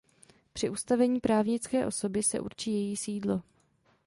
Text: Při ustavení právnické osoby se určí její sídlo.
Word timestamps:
Při 0.53 0.69
ustavení 0.69 1.19
právnické 1.19 1.85
osoby 1.87 2.23
se 2.23 2.39
určí 2.39 2.71
její 2.71 2.97
sídlo. 2.97 3.41